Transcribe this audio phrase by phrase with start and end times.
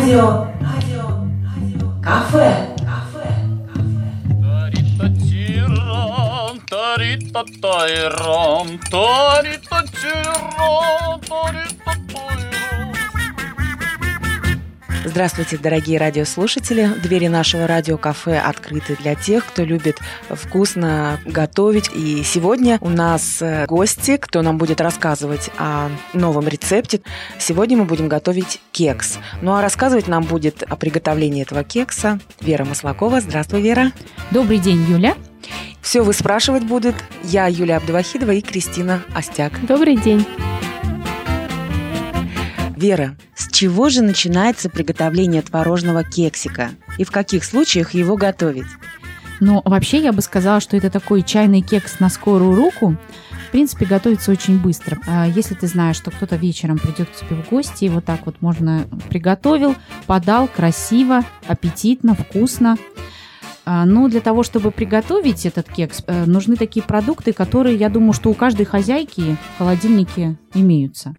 [0.00, 1.06] Радио, радио,
[1.44, 3.28] радио, кафе, кафе,
[15.03, 16.87] Здравствуйте, дорогие радиослушатели.
[17.01, 19.97] Двери нашего радиокафе открыты для тех, кто любит
[20.29, 21.89] вкусно готовить.
[21.93, 27.01] И сегодня у нас э, гости, кто нам будет рассказывать о новом рецепте.
[27.39, 29.17] Сегодня мы будем готовить кекс.
[29.41, 33.21] Ну а рассказывать нам будет о приготовлении этого кекса Вера Маслакова.
[33.21, 33.91] Здравствуй, Вера.
[34.29, 35.15] Добрый день, Юля.
[35.81, 39.65] Все вы спрашивать будут я, Юлия Абдувахидова и Кристина Остяк.
[39.65, 40.25] Добрый день.
[42.77, 43.15] Вера,
[43.61, 46.71] чего же начинается приготовление творожного кексика?
[46.97, 48.65] И в каких случаях его готовить?
[49.39, 52.97] Ну, вообще, я бы сказала, что это такой чайный кекс на скорую руку.
[53.49, 54.97] В принципе, готовится очень быстро.
[55.05, 58.25] А Если ты знаешь, что кто-то вечером придет к тебе в гости, и вот так
[58.25, 59.75] вот можно приготовил,
[60.07, 62.77] подал красиво, аппетитно, вкусно.
[63.63, 68.13] А, Но для того, чтобы приготовить этот кекс, э, нужны такие продукты, которые, я думаю,
[68.13, 71.13] что у каждой хозяйки в холодильнике имеются.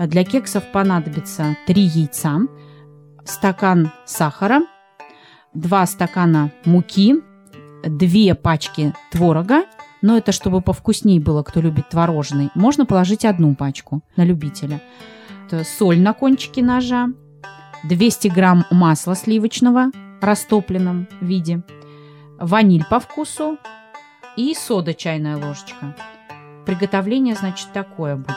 [0.00, 2.38] А Для кексов понадобится 3 яйца,
[3.26, 4.62] стакан сахара,
[5.52, 7.16] 2 стакана муки,
[7.84, 9.64] 2 пачки творога,
[10.00, 12.48] но это чтобы повкуснее было, кто любит творожный.
[12.54, 14.80] Можно положить одну пачку на любителя.
[15.64, 17.08] Соль на кончике ножа,
[17.84, 21.62] 200 грамм масла сливочного в растопленном виде,
[22.38, 23.58] ваниль по вкусу
[24.36, 25.94] и сода чайная ложечка.
[26.70, 28.36] Приготовление, значит, такое будет.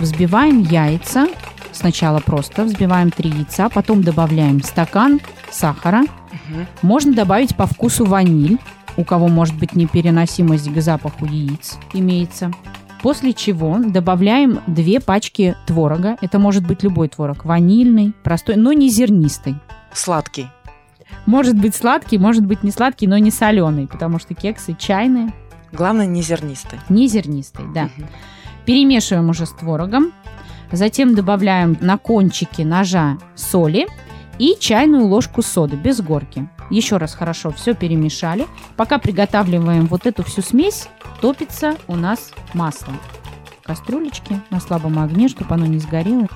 [0.00, 1.28] Взбиваем яйца.
[1.70, 5.20] Сначала просто взбиваем 3 яйца, потом добавляем стакан
[5.52, 6.02] сахара.
[6.82, 8.58] Можно добавить по вкусу ваниль,
[8.96, 12.50] у кого может быть непереносимость к запаху яиц имеется.
[13.02, 16.16] После чего добавляем 2 пачки творога.
[16.20, 17.44] Это может быть любой творог.
[17.44, 19.54] Ванильный, простой, но не зернистый.
[19.92, 20.48] Сладкий.
[21.26, 25.32] Может быть сладкий, может быть не сладкий, но не соленый, потому что кексы чайные,
[25.72, 26.78] Главное, не зернистый.
[26.88, 27.88] не зернистый, да.
[28.66, 30.12] Перемешиваем уже с творогом.
[30.70, 33.86] Затем добавляем на кончики ножа соли
[34.38, 36.48] и чайную ложку соды без горки.
[36.70, 38.46] Еще раз хорошо все перемешали.
[38.76, 40.88] Пока приготавливаем вот эту всю смесь,
[41.20, 42.94] топится у нас масло.
[43.60, 46.26] В кастрюлечке на слабом огне, чтобы оно не сгорело.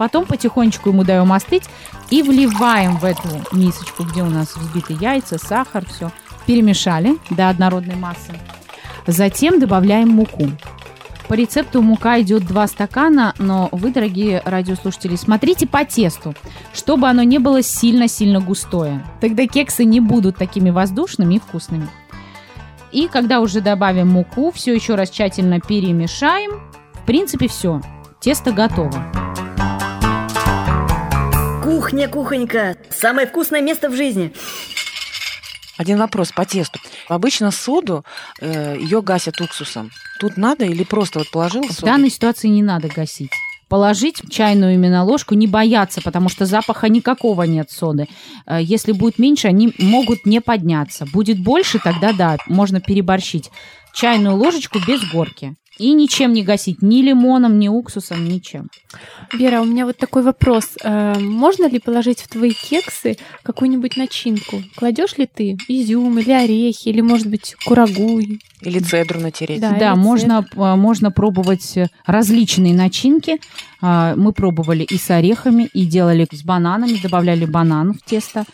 [0.00, 1.64] Потом потихонечку ему даем остыть
[2.08, 6.10] и вливаем в эту мисочку, где у нас взбиты яйца, сахар, все.
[6.46, 8.32] Перемешали до однородной массы.
[9.06, 10.48] Затем добавляем муку.
[11.28, 16.34] По рецепту мука идет 2 стакана, но вы, дорогие радиослушатели, смотрите по тесту,
[16.72, 19.04] чтобы оно не было сильно-сильно густое.
[19.20, 21.90] Тогда кексы не будут такими воздушными и вкусными.
[22.90, 26.52] И когда уже добавим муку, все еще раз тщательно перемешаем.
[26.94, 27.82] В принципе, все.
[28.18, 29.19] Тесто готово.
[31.62, 34.32] Кухня, кухонька, самое вкусное место в жизни.
[35.76, 36.78] Один вопрос по тесту.
[37.08, 38.04] Обычно соду
[38.40, 39.90] э, ее гасят уксусом.
[40.18, 41.86] Тут надо или просто вот положил В соду?
[41.86, 43.30] данной ситуации не надо гасить.
[43.68, 48.08] Положить чайную именно ложку, не бояться, потому что запаха никакого нет соды.
[48.46, 51.06] Э, Если будет меньше, они могут не подняться.
[51.06, 53.50] Будет больше, тогда да, можно переборщить.
[53.94, 55.56] Чайную ложечку без горки.
[55.80, 58.68] И ничем не гасить, ни лимоном, ни уксусом, ничем.
[59.32, 60.76] Вера, у меня вот такой вопрос.
[60.84, 64.62] Э, Можно ли положить в твои кексы какую-нибудь начинку?
[64.76, 68.20] Кладешь ли ты изюм или орехи, или, может быть, курагу?
[68.62, 69.60] Или цедру натереть?
[69.60, 69.72] Да.
[69.78, 73.38] Да, можно, а, можно пробовать э, различные начинки.
[73.82, 78.44] А, Мы пробовали и с орехами, и делали с бананами, добавляли банан в тесто.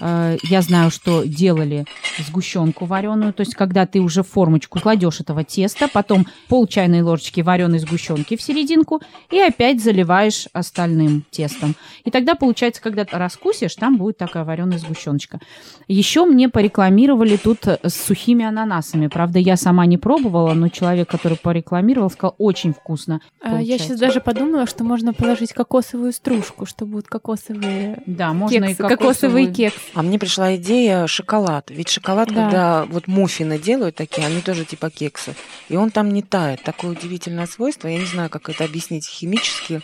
[0.00, 1.84] А, Я знаю, что делали
[2.18, 7.02] сгущенку вареную, то есть когда ты уже в формочку кладешь этого теста, потом пол чайной
[7.02, 9.00] ложечки вареной сгущенки в серединку
[9.30, 11.74] и опять заливаешь остальным тестом.
[12.04, 15.40] И тогда получается, когда ты раскусишь, там будет такая вареная сгущеночка.
[15.88, 19.08] Еще мне порекламировали тут с сухими ананасами.
[19.08, 23.20] Правда, я сама не пробовала, но человек, который порекламировал, сказал, очень вкусно.
[23.40, 23.96] А, Я сейчас получается.
[24.06, 28.96] даже подумала, что можно положить кокосовую стружку, что будут кокосовые Да, можно кексы, и кокосовый
[28.96, 29.76] кокосовый кекс.
[29.94, 31.70] А мне пришла идея шоколад.
[31.70, 32.34] Ведь шоколад, Да.
[32.34, 35.34] когда вот муффины делают такие, они тоже типа кексы.
[35.68, 36.62] И он там не тает.
[36.62, 37.88] Такое удивительное свойство.
[37.88, 39.82] Я не знаю, как это объяснить химически.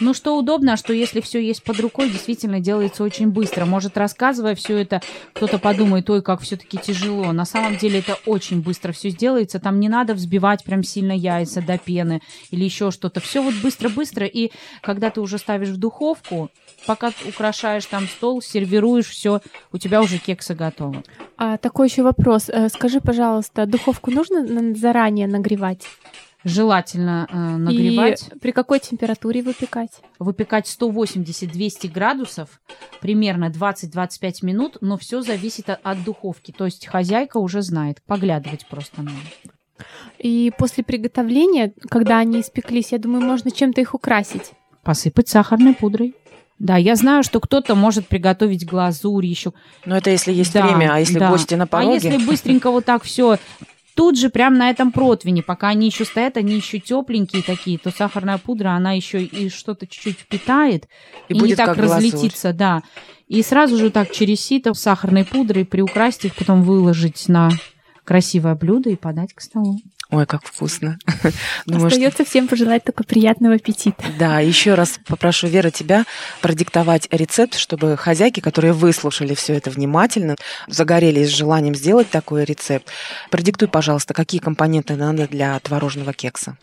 [0.00, 3.64] Ну, что удобно, что если все есть под рукой, действительно делается очень быстро.
[3.64, 5.02] Может, рассказывая все это,
[5.32, 7.32] кто-то подумает, ой, как все-таки тяжело.
[7.32, 9.58] На самом деле это очень быстро все сделается.
[9.58, 12.20] Там не надо взбивать прям сильно яйца до пены
[12.50, 13.20] или еще что-то.
[13.20, 14.26] Все вот быстро-быстро.
[14.26, 14.50] И
[14.82, 16.50] когда ты уже ставишь в духовку,
[16.86, 19.40] пока украшаешь там стол, сервируешь все,
[19.72, 21.02] у тебя уже кексы готовы.
[21.36, 22.48] А такой еще вопрос.
[22.48, 25.86] Э, Скажи, пожалуйста, духовку нужно заранее нагревать?
[26.48, 29.90] Желательно э, нагревать, И при какой температуре выпекать?
[30.20, 32.60] выпекать 180-200 градусов,
[33.00, 36.52] примерно 20-25 минут, но все зависит от, от духовки.
[36.56, 39.16] То есть хозяйка уже знает, поглядывать просто надо.
[40.20, 44.52] И после приготовления, когда они испеклись, я думаю, можно чем-то их украсить.
[44.84, 46.14] Посыпать сахарной пудрой.
[46.60, 49.52] Да, я знаю, что кто-то может приготовить глазурь еще.
[49.84, 51.28] Но это если есть Да, время, а если да.
[51.28, 51.94] гости на А пороге...
[51.94, 53.36] если быстренько вот так все
[53.96, 57.90] тут же прям на этом противне, пока они еще стоят, они еще тепленькие такие, то
[57.90, 60.86] сахарная пудра, она еще и что-то чуть-чуть впитает
[61.28, 62.82] И и, не так разлетится, да.
[63.26, 67.50] И сразу же так через сито сахарной пудрой приукрасить их, потом выложить на
[68.06, 69.78] красивое блюдо и подать к столу.
[70.08, 70.98] Ой, как вкусно.
[71.66, 74.04] Думаю, что- Остается всем пожелать только приятного аппетита.
[74.18, 76.04] Да, еще раз попрошу Вера тебя
[76.40, 80.36] продиктовать рецепт, чтобы хозяйки, которые выслушали все это внимательно,
[80.68, 82.88] загорелись желанием сделать такой рецепт.
[83.30, 86.56] Продиктуй, пожалуйста, какие компоненты надо для творожного кекса.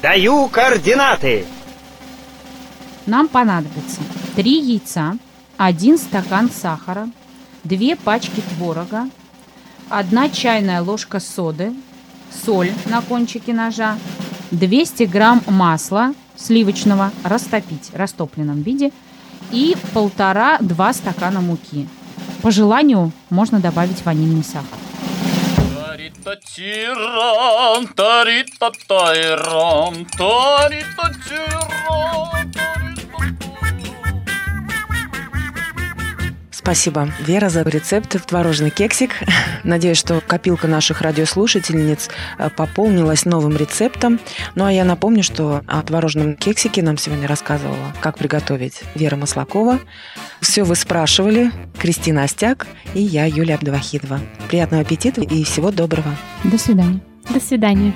[0.00, 1.44] Даю координаты.
[3.06, 4.00] Нам понадобится
[4.36, 5.18] 3 яйца,
[5.58, 7.10] 1 стакан сахара,
[7.64, 9.10] 2 пачки творога,
[9.90, 11.72] 1 чайная ложка соды,
[12.44, 13.96] соль на кончике ножа,
[14.50, 18.90] 200 грамм масла сливочного растопить в растопленном виде
[19.50, 21.88] и полтора-два стакана муки.
[22.42, 24.78] По желанию можно добавить ванильный сахар.
[25.74, 32.52] Тарита-тиран, тарита-тайран, тарита-тиран,
[36.64, 39.10] Спасибо, Вера, за рецепт в творожный кексик.
[39.64, 42.08] Надеюсь, что копилка наших радиослушательниц
[42.38, 44.18] э, пополнилась новым рецептом.
[44.54, 49.78] Ну а я напомню, что о творожном кексике нам сегодня рассказывала, как приготовить Вера Маслакова.
[50.40, 51.50] Все вы спрашивали.
[51.78, 54.18] Кристина Остяк и я, Юлия Абдувахидова.
[54.48, 56.16] Приятного аппетита и всего доброго.
[56.44, 57.02] До свидания.
[57.28, 57.92] До свидания.